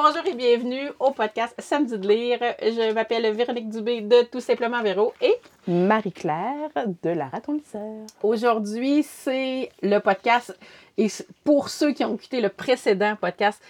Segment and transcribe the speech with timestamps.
[0.00, 2.38] Bonjour et bienvenue au podcast Samedi de lire.
[2.62, 5.34] Je m'appelle Véronique Dubé de Tout simplement Véro et
[5.66, 6.70] Marie-Claire
[7.02, 8.06] de la Raton Lisseur.
[8.22, 10.56] Aujourd'hui, c'est le podcast
[10.96, 11.08] et
[11.42, 13.60] pour ceux qui ont écouté le précédent podcast,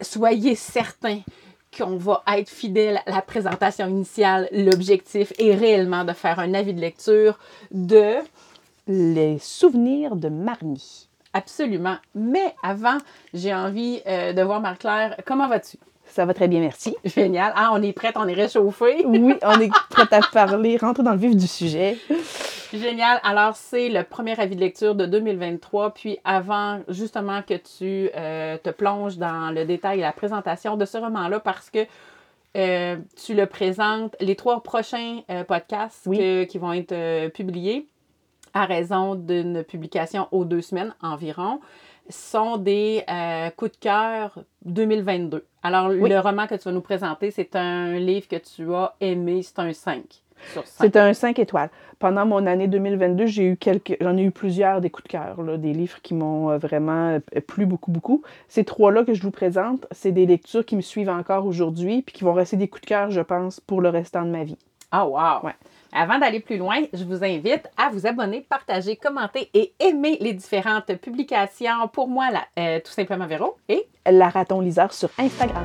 [0.00, 1.22] soyez certains
[1.76, 4.48] qu'on va être fidèle à la présentation initiale.
[4.52, 7.36] L'objectif est réellement de faire un avis de lecture
[7.72, 8.14] de
[8.86, 11.08] Les souvenirs de Marnie.
[11.34, 11.96] Absolument.
[12.14, 12.98] Mais avant,
[13.32, 15.16] j'ai envie euh, de voir Marie-Claire.
[15.26, 15.78] Comment vas-tu?
[16.04, 16.94] Ça va très bien, merci.
[17.04, 17.52] Génial.
[17.56, 19.02] Ah, on est prête, on est réchauffé.
[19.06, 21.96] Oui, on est prête à parler, rentrer dans le vif du sujet.
[22.72, 23.18] Génial.
[23.24, 25.94] Alors, c'est le premier avis de lecture de 2023.
[25.94, 30.84] Puis, avant justement que tu euh, te plonges dans le détail et la présentation de
[30.84, 31.86] ce roman-là, parce que
[32.56, 36.18] euh, tu le présentes, les trois prochains euh, podcasts Oui.
[36.18, 37.86] que- qui vont être publiés
[38.54, 41.60] à raison d'une publication aux deux semaines environ
[42.08, 45.44] sont des euh, coups de cœur 2022.
[45.62, 46.10] Alors, Oui.
[46.10, 49.58] le roman que tu vas nous présenter, c'est un livre que tu as aimé, c'est
[49.60, 50.02] un 5
[50.52, 50.84] sur 5.
[50.84, 51.70] C'est un 5 étoiles.
[52.00, 55.40] Pendant mon année 2022, j'ai eu quelques, j'en ai eu plusieurs des coups de cœur,
[55.42, 58.22] là, des livres qui m'ont euh, vraiment euh, plu beaucoup, beaucoup.
[58.48, 62.12] Ces trois-là que je vous présente, c'est des lectures qui me suivent encore aujourd'hui, puis
[62.12, 64.58] qui vont rester des coups de cœur, je pense, pour le restant de ma vie.
[64.94, 65.40] Ah, wow!
[65.42, 65.54] Ouais.
[65.90, 70.34] Avant d'aller plus loin, je vous invite à vous abonner, partager, commenter et aimer les
[70.34, 71.88] différentes publications.
[71.90, 73.56] Pour moi, euh, tout simplement Véro.
[73.70, 75.64] Et La Raton Liseur sur Instagram.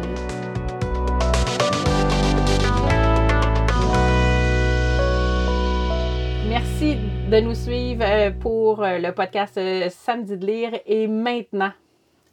[6.47, 6.97] merci
[7.29, 10.71] de nous suivre euh, pour euh, le podcast Samedi de lire.
[10.85, 11.71] Et maintenant,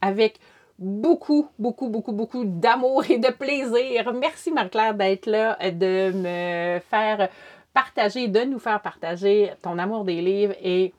[0.00, 0.38] avec
[0.78, 4.12] beaucoup, beaucoup, beaucoup, beaucoup d'amour et de plaisir.
[4.12, 7.28] Merci Marie-Claire d'être là, de me faire
[7.72, 10.92] partager, de nous faire partager ton amour des livres et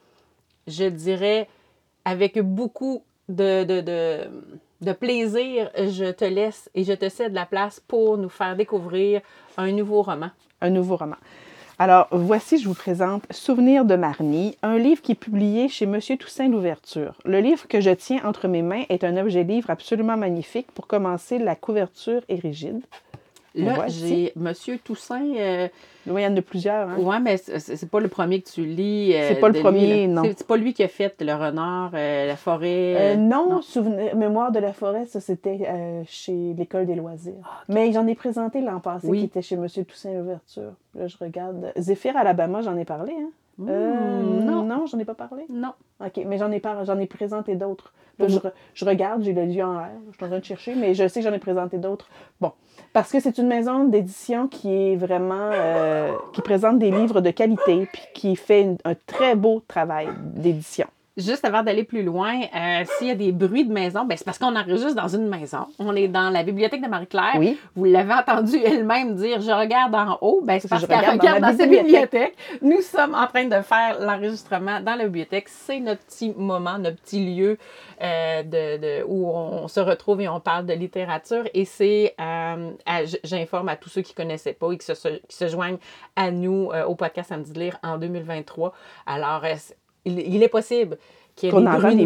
[0.68, 1.48] je dirais
[2.04, 8.18] avec beaucoup de, de plaisir, je te laisse et je te cède la place pour
[8.18, 9.22] nous faire découvrir
[9.58, 10.30] un nouveau roman.
[10.62, 11.18] un nouveau roman.
[11.78, 16.16] Alors, voici, je vous présente Souvenirs de Marnie, un livre qui est publié chez Monsieur
[16.16, 17.16] Toussaint L'Ouverture.
[17.26, 20.72] Le livre que je tiens entre mes mains est un objet livre absolument magnifique.
[20.72, 22.80] Pour commencer, la couverture est rigide.
[23.56, 25.24] Là, j'ai Monsieur Toussaint.
[25.38, 25.68] euh,
[26.08, 26.90] Oui, il y en a plusieurs.
[26.90, 26.98] hein.
[27.00, 29.14] ouais, mais c'est pas le premier que tu lis.
[29.16, 30.24] euh, C'est pas le lui, premier, non.
[30.24, 33.14] C'est pas lui qui a fait le renard, euh, la forêt.
[33.14, 37.64] Euh, non, Souvenir- Mémoire de la forêt, ça c'était euh, chez l'École des loisirs.
[37.70, 39.20] Mais j'en ai présenté l'an passé Oui.
[39.20, 40.74] qui était chez Monsieur Toussaint L'Ouverture.
[40.94, 41.72] Là, je regarde.
[41.78, 43.14] Zéphyr Alabama, j'en ai parlé.
[43.14, 43.30] Hein?
[43.60, 43.94] Euh,
[44.42, 44.64] Hmm, non.
[44.64, 45.46] non, j'en ai pas parlé?
[45.50, 45.74] Non.
[46.06, 47.94] OK, mais j'en ai, par- j'en ai présenté d'autres.
[48.20, 50.44] Là, je, re- je regarde, j'ai le yeux en l'air, je suis en train de
[50.46, 52.08] chercher, mais je sais que j'en ai présenté d'autres.
[52.40, 52.52] Bon,
[52.94, 55.50] parce que c'est une maison d'édition qui est vraiment...
[55.54, 60.08] euh, qui présente des livres de qualité, puis qui fait une- un très beau travail
[60.22, 60.88] d'édition.
[61.18, 64.26] Juste avant d'aller plus loin, euh, s'il y a des bruits de maison, ben c'est
[64.26, 65.66] parce qu'on enregistre dans une maison.
[65.80, 67.36] On est dans la bibliothèque de Marie-Claire.
[67.38, 67.58] Oui.
[67.74, 70.42] Vous l'avez entendu elle-même dire Je regarde en haut.
[70.44, 72.36] Ben, c'est parce Je qu'elle regarde regarde dans dans, sa bibliothèque.
[72.62, 75.48] Nous sommes en train de faire l'enregistrement dans la bibliothèque.
[75.48, 77.58] C'est notre petit moment, notre petit lieu
[78.02, 81.46] euh, de, de- où on se retrouve et on parle de littérature.
[81.54, 82.72] Et c'est, euh,
[83.24, 85.78] j'informe à tous ceux qui ne connaissaient pas et qui se, se- qui se joignent
[86.18, 88.74] à nous au podcast Samedi de lire en 2023.
[89.06, 89.44] Alors,
[90.06, 90.98] il, il est possible
[91.36, 92.06] qu'il y ait des bruits de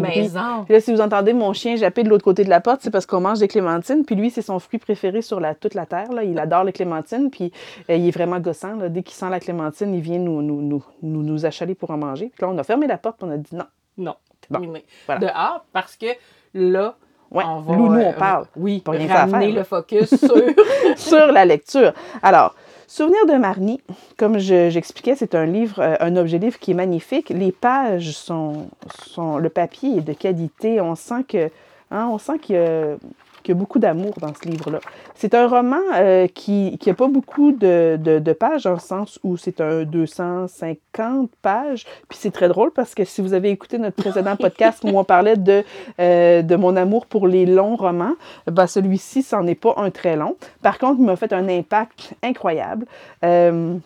[0.64, 2.90] Puis là, si vous entendez mon chien japper de l'autre côté de la porte, c'est
[2.90, 4.04] parce qu'on mange des clémentines.
[4.04, 6.12] Puis lui, c'est son fruit préféré sur la, toute la terre.
[6.12, 6.24] Là.
[6.24, 7.30] Il adore les clémentines.
[7.30, 7.52] Puis
[7.90, 8.74] euh, il est vraiment gossant.
[8.74, 8.88] là.
[8.88, 11.96] Dès qu'il sent la clémentine, il vient nous, nous, nous, nous, nous achaler pour en
[11.96, 12.30] manger.
[12.34, 13.22] Puis là, on a fermé la porte.
[13.22, 13.66] On a dit non.
[13.98, 14.14] Non,
[14.48, 14.72] Bon,
[15.06, 15.20] voilà.
[15.20, 16.06] Dehors, parce que
[16.54, 16.96] là,
[17.30, 17.76] Ouais, on va.
[17.76, 18.46] nous, nous, on euh, parle.
[18.56, 20.42] Oui, Pas rien ramener faire, le focus sur.
[20.96, 21.92] sur la lecture.
[22.22, 22.56] Alors,
[22.92, 23.80] Souvenir de Marnie,
[24.16, 27.28] comme je- j'expliquais, c'est un livre, euh, un objet livre qui est magnifique.
[27.28, 28.66] Les pages sont,
[29.04, 30.80] sont, le papier est de qualité.
[30.80, 31.50] On sent que,
[31.92, 32.96] hein, on sent qu'il y a,
[33.42, 34.80] qu'il y a beaucoup d'amour dans ce livre-là.
[35.14, 39.18] C'est un roman euh, qui n'a pas beaucoup de, de- de pages, dans le sens
[39.22, 41.84] où c'est un 250 pages.
[42.08, 45.04] Puis c'est très drôle parce que si vous avez écouté notre précédent podcast où on
[45.04, 45.64] parlait de,
[46.00, 48.14] euh, de mon amour pour les longs romans,
[48.46, 50.36] ben celui-ci, c'en est pas un très long.
[50.62, 52.86] Par contre, il m'a fait un impact incroyable.
[53.24, 53.76] Euh,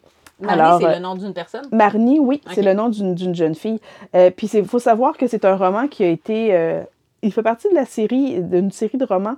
[0.49, 1.67] Alors, c'est euh, le nom d'une personne?
[1.73, 3.81] Marnie, oui, c'est le nom d'une d'une jeune fille.
[4.15, 6.49] Euh, puis il faut savoir que c'est un roman qui a été.
[6.53, 6.83] euh,
[7.25, 9.37] il fait partie de la série, d'une série de romans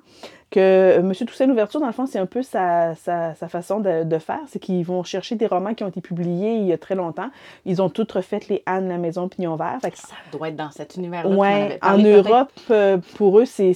[0.51, 1.13] que M.
[1.13, 4.41] Toussaint Louverture, dans le fond, c'est un peu sa, sa, sa façon de, de faire.
[4.47, 7.31] C'est qu'ils vont chercher des romans qui ont été publiés il y a très longtemps.
[7.65, 9.79] Ils ont toutes refait les Anne, la maison Pignon Vert.
[9.83, 11.35] Que Ça doit être dans cet univers-là.
[11.35, 11.99] Ouais, en.
[11.99, 13.73] Europe, euh, pour eux, c'est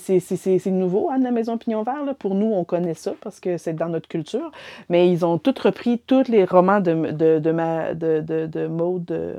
[0.67, 2.05] nouveau, Anne la Maison Pignon Vert.
[2.05, 2.15] là.
[2.15, 4.53] Pour nous, on connaît ça parce que c'est dans notre culture.
[4.89, 8.67] Mais ils ont tous repris tous les romans de, de, de, ma, de, de, de
[8.69, 9.35] Maud euh,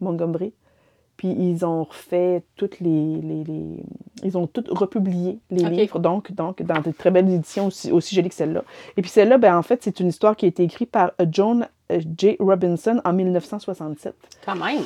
[0.00, 0.52] Montgomery.
[1.20, 3.82] Puis ils ont refait toutes les, les, les-
[4.24, 8.14] Ils ont toutes republié les livres, donc, donc dans de très belles éditions aussi, aussi
[8.14, 8.64] jolies que celle-là.
[8.96, 11.26] Et puis celle-là, ben, en fait, c'est une histoire qui a été écrite par euh,
[11.30, 12.36] John euh, J.
[12.40, 14.14] Robinson en 1967.
[14.46, 14.80] Quand même.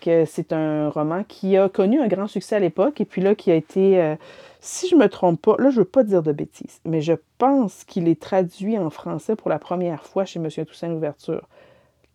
[0.00, 3.34] Que c'est un roman qui a connu un grand succès à l'époque et puis là
[3.34, 4.16] qui a été, euh,
[4.60, 7.84] si je me trompe pas, là je veux pas dire de bêtises, mais je pense
[7.84, 11.46] qu'il est traduit en français pour la première fois chez Monsieur Toussaint Louverture.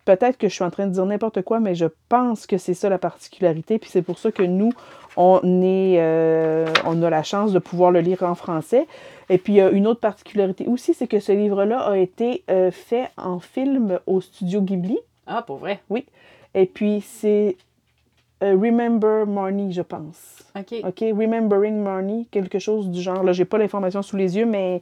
[0.05, 2.73] Peut-être que je suis en train de dire n'importe quoi, mais je pense que c'est
[2.73, 4.71] ça la particularité, puis c'est pour ça que nous,
[5.15, 8.87] on est, euh, on a la chance de pouvoir le lire en français.
[9.29, 12.43] Et puis il y a une autre particularité aussi, c'est que ce livre-là a été
[12.49, 14.97] euh, fait en film au studio Ghibli.
[15.27, 15.79] Ah, pour vrai?
[16.53, 17.55] Et puis, c'est
[18.43, 20.43] euh, Remember Marnie, je pense.
[20.57, 20.75] OK.
[20.83, 20.99] OK?
[20.99, 23.23] Remembering Marnie, quelque chose du genre.
[23.23, 24.81] Là, j'ai pas l'information sous les yeux, mais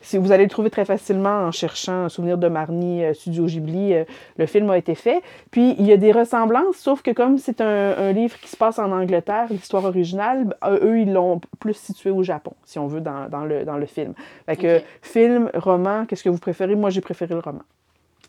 [0.00, 3.46] si vous allez le trouver très facilement en cherchant un souvenir de Marnie, euh, Studio
[3.46, 3.94] Ghibli.
[3.94, 4.04] euh,
[4.36, 5.22] le film a été fait.
[5.50, 8.56] Puis, il y a des ressemblances, sauf que comme c'est un, un livre qui se
[8.56, 12.86] passe en Angleterre, l'histoire originale, ben, eux, ils l'ont plus situé au Japon, si on
[12.86, 14.14] veut, dans, dans le, dans le film.
[14.46, 14.84] Fait que, OK.
[15.02, 16.74] film, roman, qu'est-ce que vous préférez?
[16.76, 17.62] Moi, j'ai préféré le roman.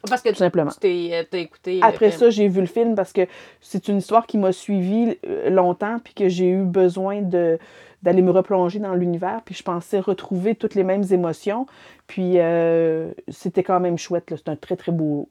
[0.07, 0.69] Parce que Tout simplement.
[0.71, 1.79] tu t'es euh, écouté.
[1.81, 3.21] Après ça, j'ai vu le film parce que
[3.61, 7.57] c'est une histoire qui m'a suivi euh, longtemps, puis que j'ai eu besoin de
[8.03, 11.65] d'aller me replonger dans l'univers, puis je pensais retrouver toutes les mêmes émotions.
[12.05, 14.25] Puis euh, c'était quand même chouette.
[14.29, 15.29] C'est un très, très beau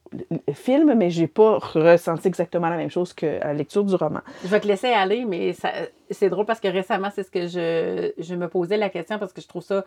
[0.53, 4.21] film, mais j'ai pas ressenti exactement la même chose que la lecture du roman.
[4.43, 5.55] Je vais te laisser aller, mais
[6.11, 9.33] c'est drôle parce que récemment, c'est ce que je, je me posais la question parce
[9.33, 9.85] que je trouve ça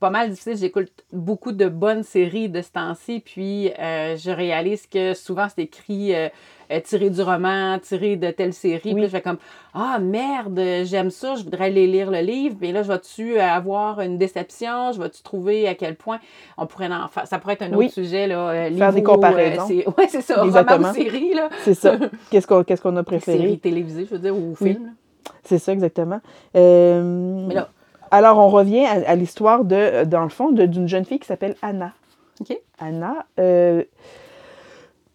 [0.00, 0.56] pas mal difficile.
[0.56, 5.62] J'écoute beaucoup de bonnes séries de ce temps-ci, puis euh, je réalise que souvent c'est
[5.62, 6.28] écrit euh,
[6.72, 8.80] euh, tiré du roman, tiré de telle série.
[8.80, 9.00] Puis Oui.
[9.02, 9.38] là, je fais comme
[9.74, 14.00] Ah merde, j'aime ça, je voudrais aller lire le livre, mais là, je vais-tu avoir
[14.00, 14.92] une déception?
[14.92, 16.18] Je vais-tu trouver à quel point
[16.58, 17.26] on pourrait en faire?
[17.26, 17.90] Ça pourrait être un autre Oui.
[17.90, 18.50] sujet, là.
[18.50, 19.66] euh, Faire des comparaisons.
[19.66, 21.48] c'est- ouais, ça, roman ou série, là.
[21.62, 21.96] C'est ça.
[22.30, 22.46] Qu'est-ce
[22.82, 23.38] qu'on a préféré?
[23.38, 24.72] Série télévisée, je veux dire, ou Oui.
[24.72, 24.94] film.
[25.42, 26.20] C'est ça, exactement.
[26.56, 27.68] Euh, Mais là,
[28.14, 31.26] Alors, on revient à, à l'histoire, de, dans le fond, de- d'une jeune fille qui
[31.26, 31.90] s'appelle Anna.
[32.40, 32.56] OK.
[32.78, 33.26] Anna.
[33.40, 33.82] Euh,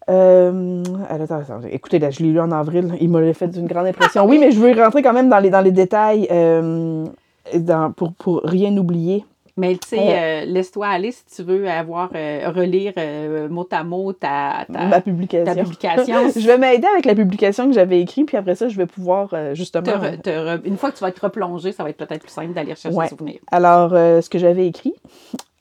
[0.08, 2.94] euh, attends, attends, écoutez, là, je l'ai lu en avril.
[3.00, 4.26] Il m'a fait une grande impression.
[4.26, 7.06] Oui, mais je veux rentrer quand même dans les, dans les détails euh,
[7.54, 9.24] dans- pour, pour rien oublier.
[9.56, 13.82] Mais tu sais, euh, laisse-toi aller si tu veux avoir, euh, relire euh, mot à
[13.84, 15.44] mot ta, ta, ma publication.
[15.54, 16.30] ta publication.
[16.40, 19.28] je vais m'aider avec la publication que j'avais écrite, puis après ça, je vais pouvoir
[19.54, 19.84] justement.
[19.84, 22.22] Te re- te re- une fois que tu vas être replongé, ça va être peut-être
[22.22, 23.04] plus simple d'aller chercher Ouais.
[23.06, 23.40] des souvenirs.
[23.50, 24.94] Alors, ce que j'avais écrit,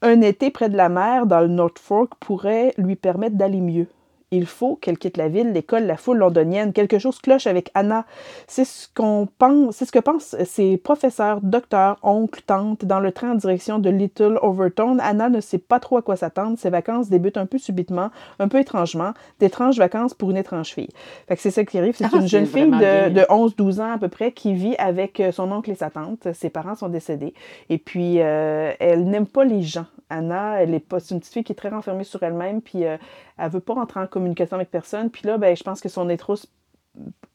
[0.01, 3.87] un été près de la mer dans le Norfolk pourrait lui permettre d'aller mieux.
[4.31, 6.71] Il faut qu'elle quitte la ville, l'école, la foule londonienne.
[6.71, 8.05] Quelque chose cloche avec Anna.
[8.47, 13.11] C'est ce qu'on pense, c'est ce que pensent ses professeurs, docteurs, oncles, tantes dans le
[13.11, 14.97] train en direction de Little Overton.
[15.01, 16.59] Anna ne sait pas trop à quoi s'attendre.
[16.59, 19.13] Ses vacances débutent un peu subitement, un peu étrangement.
[19.39, 20.89] D'étranges vacances pour une étrange fille.
[21.27, 21.95] Fait que c'est ça qui arrive.
[21.97, 25.23] C'est Ah, une jeune fille de, de 11-12 ans à peu près qui vit avec
[25.31, 26.27] son oncle et sa tante.
[26.33, 27.33] Ses parents sont décédés.
[27.69, 29.85] Et puis, euh, elle n'aime pas les gens.
[30.09, 32.85] Anna, elle est pas, c'est une petite fille qui est très renfermée sur elle-même, puis
[32.85, 32.97] euh,
[33.37, 35.09] elle veut pas rentrer en communication avec personne.
[35.09, 36.47] Puis là, ben, je pense que son intros,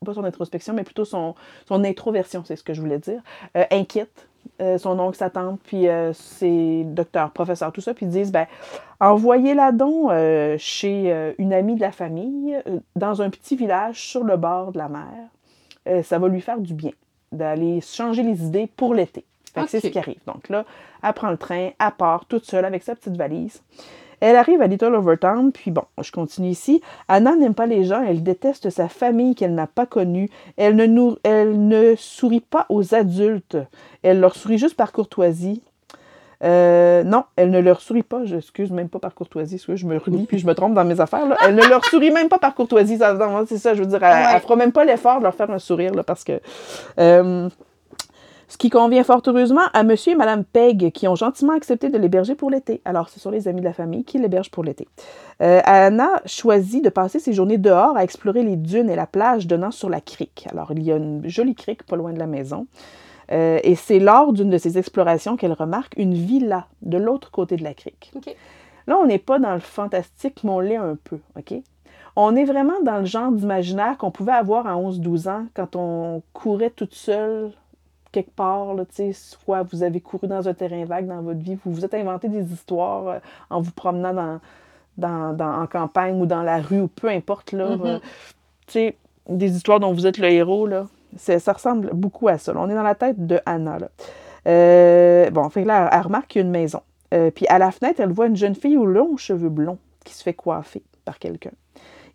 [0.05, 1.35] pas son introspection, mais plutôt son,
[1.67, 3.23] son introversion, c'est ce que je voulais dire,
[3.57, 4.29] euh, inquiète
[4.61, 8.33] euh, son oncle, sa tante, puis euh, ses docteurs, professeurs, tout ça, puis ils disent,
[8.33, 8.47] ben,
[9.01, 10.11] envoyez-la donc
[10.59, 12.57] chez une amie de la famille,
[12.97, 16.03] dans un petit village sur le bord de la mer.
[16.03, 16.93] Ça va lui faire du bien
[17.33, 19.25] d'aller changer les idées pour l'été.
[19.69, 20.19] C'est ce qui arrive.
[20.27, 20.65] Donc là,
[21.03, 23.63] elle prend le train, elle part toute seule avec sa petite valise.
[24.21, 26.81] Elle arrive à Little Overtown, puis bon, je continue ici.
[27.09, 30.31] Anna n'aime pas les gens, elle déteste sa famille qu'elle n'a pas connue.
[30.57, 33.59] Elle ne, nous- elle ne sourit pas aux adultes.
[34.03, 35.63] Elle leur sourit juste par courtoisie.
[36.43, 39.77] Euh, non, elle ne leur sourit pas, je excuse même pas par courtoisie, parce que
[39.77, 41.27] je me relis puis je me trompe dans mes affaires.
[41.27, 41.37] là.
[41.47, 42.99] Elle ne leur sourit même pas par courtoisie,
[43.47, 44.31] c'est ça, je veux dire, elle, Ouais.
[44.35, 46.41] elle fera même pas l'effort de leur faire un sourire, là, parce que...
[46.99, 47.49] euh,
[48.55, 51.99] ce qui convient fort heureusement à Monsieur et Madame Pegg, qui ont gentiment accepté de
[51.99, 52.81] l'héberger pour l'été.
[52.85, 54.87] Alors, ce sont les amis de la famille qui l'hébergent pour l'été.
[55.43, 59.49] Euh, Anna choisit de passer ses journées dehors à explorer les dunes et la plage
[59.49, 60.47] donnant sur la crique.
[60.53, 62.69] Alors, il y a une jolie crique pas loin de la maison.
[63.33, 67.57] Euh, et c'est lors d'une de ces explorations qu'elle remarque une villa de l'autre côté
[67.57, 68.13] de la crique.
[68.87, 71.55] Là, on n'est pas dans le fantastique, mais on l'est un peu, OK?
[72.15, 76.23] On est vraiment dans le genre d'imaginaire qu'on pouvait avoir à 11-12 ans quand on
[76.33, 77.51] courait toute seule
[78.15, 81.73] quelque part, là, soit vous avez couru dans un terrain vague dans votre vie, vous
[81.73, 83.19] vous êtes inventé des histoires euh,
[83.51, 84.41] en vous promenant dans,
[84.97, 87.77] dans, dans- en campagne ou dans la rue ou peu importe, là.
[87.77, 88.01] Mhm.
[88.77, 88.91] euh,
[89.29, 90.87] des histoires dont vous êtes le héros, là.
[91.17, 92.53] Ça ressemble beaucoup à ça.
[92.53, 92.61] là.
[92.61, 93.89] On est dans la tête de Anna, là.
[94.47, 96.81] Euh, bon, fait là, elle remarque qu'il y a une maison.
[97.35, 100.23] Puis à la fenêtre, elle voit une jeune fille aux longs cheveux blonds qui se
[100.23, 101.53] fait coiffer par quelqu'un.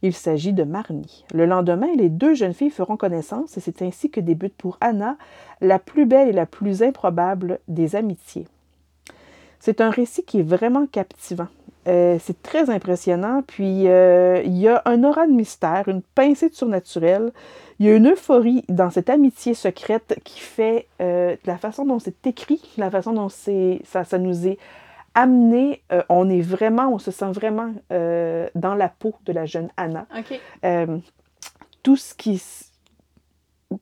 [0.02, 1.26] Il s'agit de Marnie.
[1.34, 5.18] Le lendemain, les deux jeunes filles feront connaissance et c'est ainsi que débute pour Anna
[5.62, 8.48] la plus belle et la plus improbable des amitiés.
[9.60, 11.48] C'est un récit qui est vraiment captivant.
[11.88, 16.50] Euh, c'est très impressionnant, puis euh, il y a un aura de mystère, une pincée
[16.50, 17.32] de surnaturel.
[17.80, 22.00] Il y a une euphorie dans cette amitié secrète qui fait euh, la façon dont
[22.00, 24.58] c'est écrit, la façon dont ça nous est
[25.16, 30.08] amené, on est vraiment, on se sent vraiment dans la peau de la jeune Anna.
[31.84, 32.42] tout ce qui...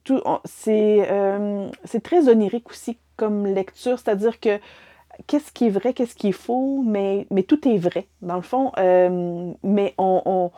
[0.04, 1.10] Tout, c'est,
[1.86, 4.60] c'est très onirique aussi comme lecture, c'est-à-dire que
[5.26, 8.42] qu'est-ce qui est vrai, qu'est-ce qui est faux, mais, mais tout est vrai, dans le
[8.42, 8.72] fond.
[8.78, 10.52] Euh, mais on,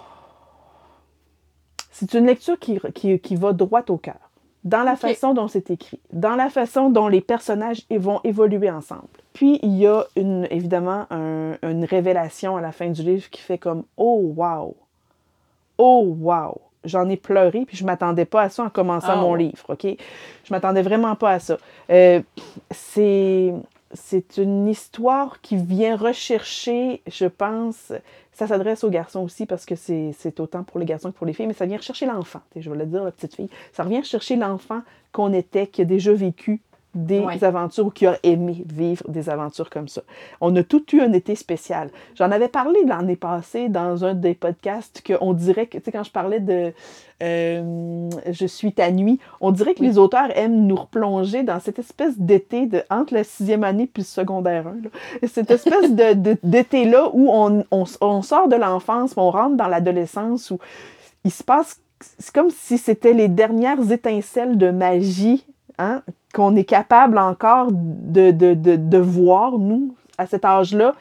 [1.91, 4.19] c'est une lecture qui, qui, va droit au cœur,
[4.63, 9.07] dans la façon dont c'est écrit, dans la façon dont les personnages vont évoluer ensemble.
[9.39, 13.57] Puis, il y a une, évidemment une révélation à la fin du livre qui fait
[13.57, 14.75] comme «Oh, wow!
[15.77, 19.35] Oh, wow!» J'en ai pleuré, puis je m'attendais pas à ça en commençant mon oh.
[19.37, 19.85] livre, OK?
[19.85, 21.57] Je m'attendais vraiment pas à ça.
[21.89, 22.21] Euh,
[22.69, 23.53] c'est
[23.93, 27.93] c'est une histoire qui vient rechercher, je pense,
[28.33, 31.33] ça s'adresse aux garçons aussi parce que c'est autant pour les garçons que pour les
[31.33, 32.41] filles, mais ça vient rechercher l'enfant.
[32.57, 33.49] Je vais le dire, la petite fille.
[33.71, 34.81] Ça revient chercher l'enfant
[35.13, 36.59] qu'on était, qui a déjà vécu
[36.95, 40.01] des aventures ou qui a aimé vivre des aventures comme ça.
[40.41, 41.91] On a tout eu un été spécial.
[42.15, 46.03] J'en avais parlé l'année passée dans un des podcasts qu'on dirait que, tu sais, quand
[46.03, 46.73] je parlais de
[47.21, 51.77] euh, Je suis ta nuit, on dirait que les auteurs aiment nous replonger dans cette
[51.77, 55.27] espèce d'été de, entre la sixième année puis le secondaire 1.
[55.27, 60.59] Cette espèce d'été-là où on, on, sort de l'enfance, on rentre dans l'adolescence, où
[61.23, 61.79] il se passe
[62.17, 65.45] c'est comme si c'était les dernières étincelles de magie
[65.79, 70.93] hein, qu'on est capable encore de, de, de, de, voir, nous, à cet âge-là.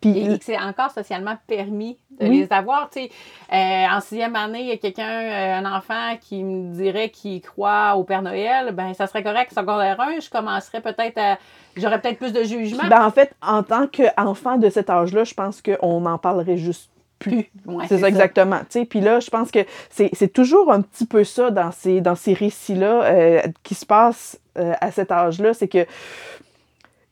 [0.00, 2.90] Puis, et que c'est encore socialement permis de les avoir.
[2.90, 3.10] Tu sais,
[3.52, 7.40] euh, en sixième année, il y a quelqu'un, euh, un enfant qui me dirait qu'il
[7.40, 9.52] croit au Père Noël, ben ça serait correct.
[9.54, 11.38] Secondaire 1, je commencerais peut-être à.
[11.76, 12.84] J'aurais peut-être plus de jugement.
[12.88, 16.90] Ben, en fait, en tant qu'enfant de cet âge-là, je pense qu'on en parlerait juste
[17.18, 17.50] plus.
[17.88, 18.60] c'est ça, exactement.
[18.88, 22.34] Puis là, je pense que c'est toujours un petit peu ça dans ces, dans ces
[22.34, 25.54] récits-là euh, qui se passent euh, à cet âge-là.
[25.54, 25.86] C'est que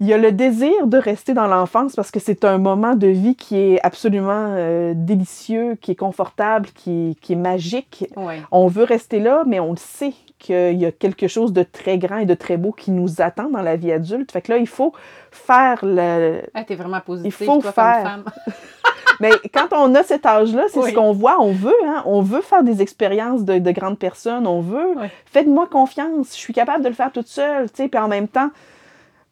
[0.01, 3.07] il y a le désir de rester dans l'enfance parce que c'est un moment de
[3.07, 8.07] vie qui est absolument euh, délicieux, qui est confortable, qui, qui est magique.
[8.51, 10.13] On veut rester là, mais on le sait
[10.45, 13.49] qu'il y a quelque chose de très grand et de très beau qui nous attend
[13.49, 14.31] dans la vie adulte.
[14.31, 14.93] Fait que là, il faut
[15.31, 16.43] faire le...
[16.53, 17.73] Ah, t'es vraiment positive, il faut faire...
[17.73, 18.25] femme.
[19.21, 22.03] Mais quand on a cet âge-là, c'est ce qu'on voit, on veut, hein?
[22.05, 24.95] on veut faire des expériences de, grandes personnes, on veut.
[25.25, 28.29] Faites-moi confiance, je suis capable de le faire toute seule, tu sais, puis en même
[28.29, 28.51] temps,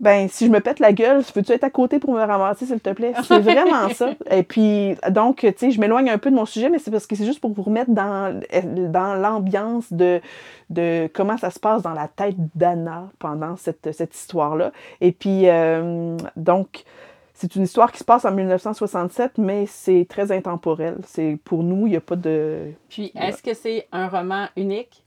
[0.02, 2.80] ben si je me pète la gueule, peux-tu être à côté pour me ramasser, s'il
[2.80, 3.14] te plaît?
[3.22, 4.10] C'est vraiment ça.
[4.30, 7.06] Et puis, donc, tu sais, je m'éloigne un peu de mon sujet, mais c'est parce
[7.06, 10.20] que c'est juste pour vous remettre dans, dans l'ambiance de,
[10.70, 14.72] de comment ça se passe dans la tête d'Anna pendant cette, cette histoire-là.
[15.00, 16.82] Et puis, euh, donc,
[17.34, 20.96] c'est une histoire qui se passe en 1967, mais c'est très intemporel.
[21.06, 22.72] C'est pour nous, il n'y a pas de.
[22.88, 25.04] Puis, est-ce que c'est un roman unique?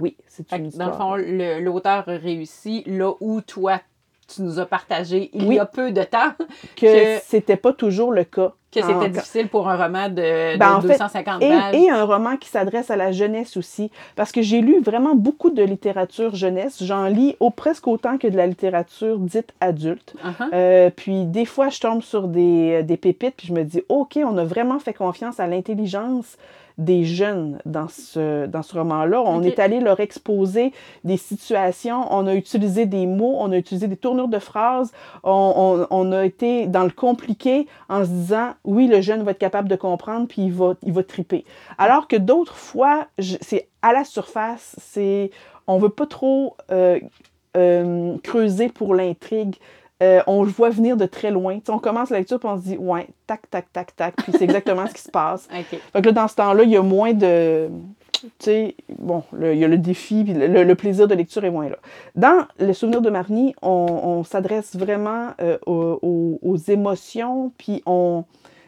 [0.00, 0.96] Oui, c'est une histoire.
[0.96, 3.80] Dans le fond, l'auteur réussit là où toi,
[4.28, 6.34] tu nous as partagé il y a peu de temps
[6.76, 7.22] que, que...
[7.24, 8.54] c'était pas toujours le cas.
[8.72, 11.74] Que c'était difficile pour un roman de, 250 ben, pages.
[11.74, 13.90] Et, un roman qui s'adresse à la jeunesse aussi.
[14.14, 16.84] Parce que j'ai lu vraiment beaucoup de littérature jeunesse.
[16.84, 20.14] J'en lis au, presque autant que de la littérature dite adulte.
[20.22, 20.48] Uh-huh.
[20.52, 24.18] Euh, puis des fois, je tombe sur des, des pépites, puis je me dis, OK,
[24.22, 26.36] on a vraiment fait confiance à l'intelligence
[26.78, 29.20] des jeunes dans ce, dans ce roman-là.
[29.20, 30.72] On est allé leur exposer
[31.02, 34.92] des situations, on a utilisé des mots, on a utilisé des tournures de phrases,
[35.24, 39.38] on, on, a été dans le compliqué en se disant, oui, le jeune va être
[39.38, 41.44] capable de comprendre, puis il va, il va triper.
[41.78, 45.30] Alors que d'autres fois, c'est à la surface, c'est
[45.66, 47.00] on veut pas trop euh,
[47.56, 49.56] euh, creuser pour l'intrigue.
[50.02, 51.58] Euh, on le voit venir de très loin.
[51.68, 54.44] on commence la lecture et on se dit, ouais, tac, tac, tac, tac, puis c'est
[54.44, 55.48] exactement ce qui se passe.
[55.94, 57.68] Donc là, dans ce temps-là, il y a moins de.
[58.20, 61.68] Tu sais, bon, il y a le défi, puis le, plaisir de lecture est moins
[61.68, 61.76] là.
[62.16, 68.24] Dans Le souvenir de Marnie, on, s'adresse vraiment euh, aux, émotions, puis on,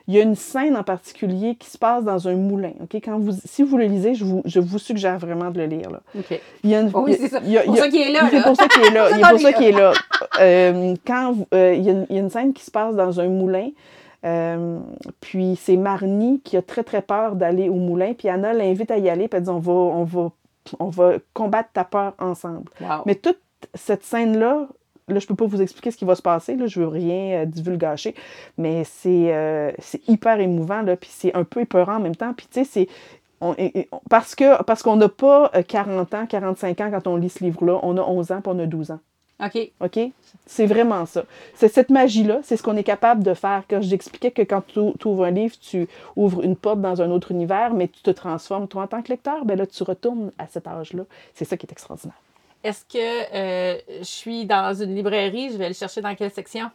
[0.09, 2.73] il y a une scène en particulier qui se passe dans un moulin.
[2.83, 5.67] Ok, Quand vous, si vous le lisez, je vous, je vous suggère vraiment de le
[5.67, 5.91] lire.
[5.91, 6.01] Là.
[6.65, 7.41] Il y a une, oui, c'est ça.
[7.41, 8.29] pour ça qu'il est là.
[8.31, 9.09] C'est pour ça qu'il est là.
[9.11, 9.93] Il est pour ça qu'il est là.
[10.39, 12.95] Euh, quand euh, il, y a une, il, y a une, scène qui se passe
[12.95, 13.71] dans un moulin,
[14.25, 14.79] euh,
[15.21, 18.99] puis c'est Marnie qui a très très peur d'aller au moulin, puis Anna l'invite à
[18.99, 20.31] y aller, puis elle dit on va, on va,
[20.79, 22.71] on va combattre ta peur ensemble.
[23.07, 23.41] Mais toute
[23.75, 24.69] cette scène-là
[25.11, 27.43] Là, je peux pas vous expliquer ce qui va se passer, là, je veux rien
[27.43, 28.15] euh, divulgacher,
[28.59, 29.73] mais c'est euh,
[30.09, 32.33] hyper émouvant, là, puis c'est un peu épeurant en même temps.
[32.35, 32.89] Puis tu sais,
[33.43, 36.91] On- et- et- on- parce que parce qu'on n'a pas euh, 40 ans, 45 ans
[36.91, 37.79] quand on lit ce livre-là.
[37.83, 38.99] On a 11 ans puis on a 12 ans.
[39.43, 39.71] OK.
[39.81, 39.99] OK?
[40.45, 41.25] C'est vraiment ça.
[41.55, 43.63] C'est cette magie-là, c'est ce qu'on est capable de faire.
[43.71, 47.31] Quand j'expliquais que quand tu ouvres un livre, tu ouvres une porte dans un autre
[47.33, 50.47] univers, mais tu te transformes, toi, en tant que lecteur, ben là, tu retournes à
[50.47, 51.05] cet âge-là.
[51.33, 52.21] C'est ça qui est extraordinaire.
[52.63, 55.51] Est-ce que euh, je suis dans une librairie?
[55.53, 56.71] Je vais le chercher dans quelle section?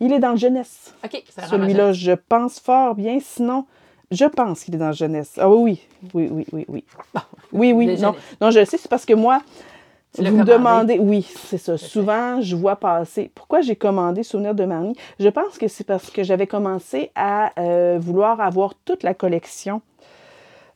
[0.00, 0.94] Il est dans jeunesse.
[1.04, 1.22] OK.
[1.28, 3.18] ça Celui-là, je pense fort bien.
[3.20, 3.66] Sinon,
[4.10, 5.32] je pense qu'il est dans le jeunesse.
[5.38, 5.80] Ah oui,
[6.14, 6.84] oui, oui, oui, oui.
[7.52, 8.14] Oui, oui, non.
[8.40, 9.40] Non, je le sais, c'est parce que moi,
[10.14, 11.76] Tu vous me demandez, oui, c'est ça.
[11.76, 13.30] Souvent, je vois passer.
[13.34, 14.96] Pourquoi j'ai commandé Souvenir de Marnie?
[15.18, 19.80] Je pense que c'est parce que j'avais commencé à euh, vouloir avoir toute la collection.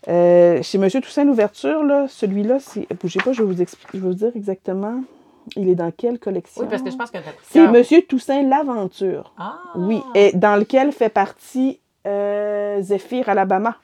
[0.09, 2.87] Euh, chez Monsieur Toussaint l'ouverture, là, celui-là, c'est.
[3.01, 5.03] Bougez pas, je vais vous expliquer, je vais vous dire exactement.
[5.57, 6.63] Il est dans quelle collection?
[6.63, 9.33] Oui, parce que je pense que C'est Monsieur Toussaint l'Aventure.
[9.39, 9.59] Ah!
[9.77, 13.77] Oui, et dans lequel fait partie euh, Zephyr Alabama,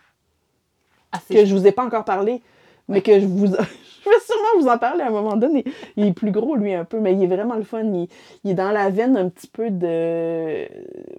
[1.12, 2.42] Ah, que je vous ai pas encore parlé,
[2.88, 3.46] mais que je vous...
[4.04, 5.64] je vais sûrement vous en parler à un moment donné.
[5.96, 7.82] Il est plus gros, lui, un peu, mais il est vraiment le fun.
[7.82, 8.08] Il,
[8.44, 10.66] il est dans la veine un petit peu de...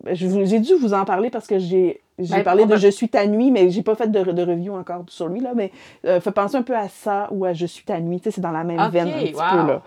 [0.04, 2.02] Ben, je vous- J'ai dû vous en parler parce que j'ai...
[2.18, 4.74] J'ai Ben, parlé de Je suis ta nuit, mais j'ai pas fait de, de review
[4.74, 5.72] encore sur lui, là, mais
[6.06, 8.32] euh, fait penser un peu à ça ou à Je suis ta nuit, tu sais,
[8.36, 9.42] c'est dans la même veine un petit wow.
[9.52, 9.82] peu, là.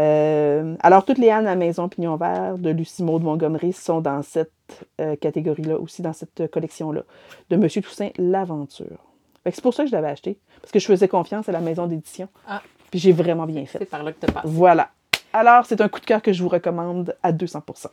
[0.00, 4.22] Euh, alors, toutes les Annes à Maison Pignon Vert de Lucie Maud Montgomery sont dans
[4.22, 4.50] cette
[4.98, 7.02] euh, catégorie-là, aussi dans cette euh, collection-là,
[7.50, 9.13] de Monsieur Toussaint L'Aventure.
[9.52, 11.86] C'est pour ça que je l'avais acheté, parce que je faisais confiance à la maison
[11.86, 12.28] d'édition.
[12.48, 12.62] Ah.
[12.90, 13.78] Puis j'ai vraiment bien fait.
[13.78, 14.42] C'est par là que tu passes.
[14.44, 14.88] Voilà.
[15.32, 17.86] Alors, c'est un coup de cœur que je vous recommande à 200%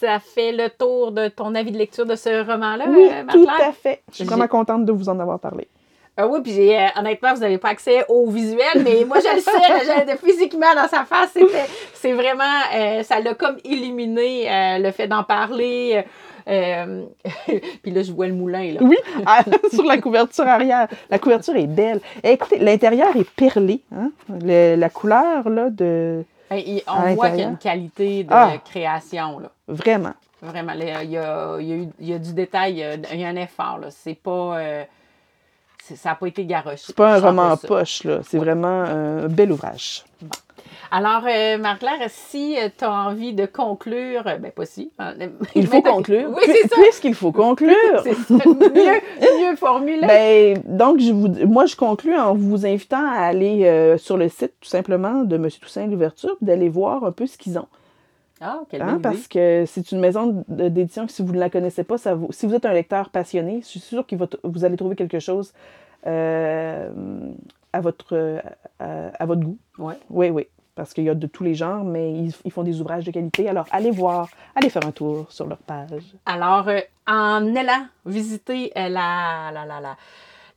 [0.00, 3.46] Ça fait le tour de ton avis de lecture de ce roman-là, Oui, euh, tout
[3.48, 4.02] à fait.
[4.10, 5.68] Je suis vraiment contente de vous en avoir parlé.
[6.18, 9.34] Ah oui, puis j'ai, euh, honnêtement, vous n'avez pas accès au visuel, mais moi, je
[9.36, 11.36] le sais, de- physiquement, dans sa face,
[11.94, 16.04] c'est vraiment, euh, ça l'a comme illuminé, euh, le fait d'en parler.
[16.48, 17.04] Euh,
[17.82, 18.80] puis là, je vois le moulin, là.
[18.82, 20.88] Oui, ah, sur la couverture arrière.
[21.10, 22.00] La couverture est belle.
[22.22, 23.80] Et écoutez, l'intérieur est perlé.
[23.94, 24.10] Hein?
[24.28, 26.24] Le- la couleur, là, de...
[26.50, 28.52] On voit qu'il y a une qualité de Ah.
[28.64, 29.50] création, là.
[29.66, 30.14] Vraiment.
[30.40, 33.24] Vraiment, il y a, il y a eu- il y a du détail, il y
[33.24, 33.80] a, un effort.
[33.90, 34.58] C'est pas...
[34.58, 34.84] euh,
[35.82, 36.76] ça n'a pas été garoché.
[36.86, 37.66] C'est pas un roman ça.
[37.66, 38.18] poche, là.
[38.22, 40.04] C'est vraiment un bel ouvrage.
[40.90, 44.90] Alors, euh, Marc-Claire, si tu as envie de conclure, euh, ben pas si.
[44.98, 45.14] hein,
[45.54, 46.28] Il faut conclure.
[46.30, 46.76] Oui, c'est ça.
[46.80, 47.74] Puisqu'il faut conclure.
[48.02, 48.16] C'est.
[48.30, 50.06] Mieux, mieux formulé.
[50.06, 54.28] Ben, donc, je vous, moi, je conclus en vous invitant à aller euh, sur le
[54.28, 55.48] site, tout simplement, de M.
[55.60, 57.66] Toussaint l'Ouverture, d'aller voir un peu ce qu'ils ont.
[58.40, 59.02] ah, quelle Hein, idée.
[59.02, 62.46] parce que c'est une maison d'édition que si vous ne la connaissez pas, ça si
[62.46, 65.52] vous êtes un lecteur passionné, je suis sûre que vous allez trouver quelque chose
[66.06, 66.88] euh,
[67.72, 68.38] à, votre, euh,
[68.78, 69.58] à, à votre goût.
[69.78, 69.94] Ouais.
[70.10, 70.46] Oui, oui.
[70.76, 73.48] Parce qu'il y a de tous les genres, mais ils, font des ouvrages de qualité.
[73.48, 76.02] Alors, allez voir, allez faire un tour sur leur page.
[76.26, 79.96] Alors, euh, en allant visiter euh, la, la, la, la,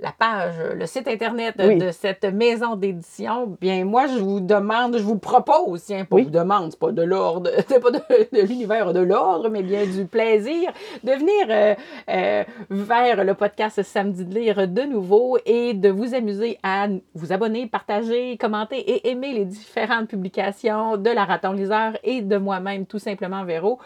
[0.02, 1.78] la page, le site Internet Oui.
[1.78, 6.24] de cette maison d'édition, bien, moi, je vous demande, je vous propose, tiens, pas Oui.
[6.24, 9.86] vous demande, c'est pas de l'ordre, c'est pas de, de l'univers de l'ordre, mais bien
[9.86, 10.72] du plaisir
[11.04, 11.76] de venir euh,
[12.10, 17.34] euh, vers le podcast Samedi de lire de nouveau et de vous amuser à vous
[17.34, 22.86] abonner, partager, commenter et aimer les différentes publications de la Raton Liseur et de moi-même,
[22.86, 23.80] tout simplement, Véro.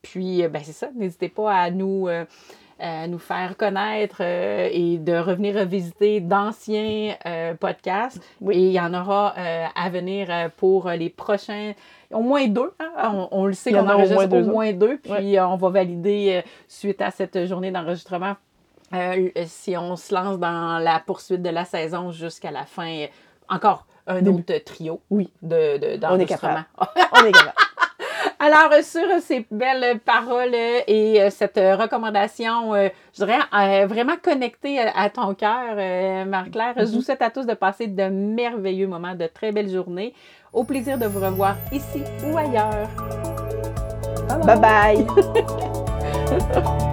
[0.00, 2.24] Puis, euh, ben, c'est ça, n'hésitez pas à nous, euh,
[3.08, 8.20] nous faire connaître euh, et de revenir visiter d'anciens euh, podcasts.
[8.40, 8.54] Oui.
[8.56, 11.72] Et il y en aura euh, à venir euh, pour les prochains,
[12.12, 12.72] au moins deux.
[12.80, 13.10] hein.
[13.12, 15.36] On, on le sait en qu'on a au enregistre moins au deux moins deux, puis
[15.38, 18.36] euh, on va valider euh, suite à cette journée d'enregistrement.
[18.94, 23.06] euh, si on se lance dans la poursuite de la saison jusqu'à la fin, euh,
[23.48, 26.64] encore un autre trio Oui, de, de, on est capable.
[26.78, 27.52] On est capable.
[28.40, 34.14] Alors, euh, sur euh, ces belles paroles euh, et euh, cette recommandation, je dirais vraiment
[34.22, 38.86] connectée à, ton cœur, euh, Marie-Claire, je vous souhaite à tous de passer de merveilleux
[38.86, 40.14] moments, de très belles journées.
[40.52, 42.88] Au plaisir de vous revoir ici ou ailleurs.
[44.44, 45.06] Bye bye.